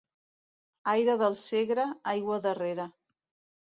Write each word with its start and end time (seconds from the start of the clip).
Aire 0.93 1.15
del 1.23 1.39
Segre, 1.43 1.87
aigua 2.17 2.43
darrere. 2.51 2.93